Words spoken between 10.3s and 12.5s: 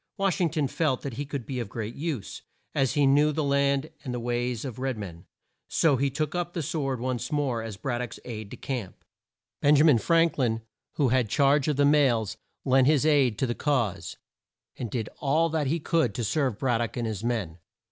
lin, who had charge of the mails,